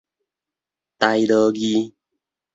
[0.97, 1.93] 台羅字